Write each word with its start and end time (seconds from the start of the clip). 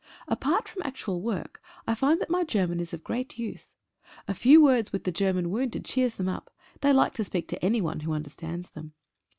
Apart 0.27 0.67
from 0.67 0.81
actual 0.83 1.21
work, 1.21 1.61
I 1.87 1.93
find 1.93 2.19
that 2.19 2.29
my 2.31 2.43
German 2.43 2.79
is 2.79 2.91
of 2.91 3.03
great 3.03 3.37
use. 3.37 3.75
A 4.27 4.33
few 4.33 4.59
words 4.59 4.91
with 4.91 5.03
the 5.03 5.11
German 5.11 5.51
wounded 5.51 5.85
cheers 5.85 6.15
them 6.15 6.27
up— 6.27 6.51
they 6.81 6.91
like 6.91 7.13
to 7.13 7.23
speak 7.23 7.47
to 7.49 7.63
anyone 7.63 7.99
who 7.99 8.13
understands 8.13 8.71
them. 8.71 8.93